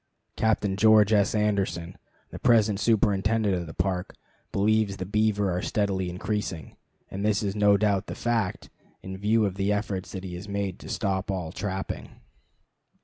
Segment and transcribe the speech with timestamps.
[0.35, 1.35] Captain George S.
[1.35, 1.95] Anderson,
[2.31, 4.15] the present superintendent of the Park,
[4.51, 6.75] believes the beaver are steadily increasing,
[7.11, 8.71] and this is no doubt the fact,
[9.03, 12.09] in view of the efforts that he has made to stop all trapping.